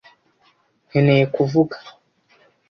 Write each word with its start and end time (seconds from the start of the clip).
Nkeneye 0.87 1.23
kuvuga? 1.35 1.75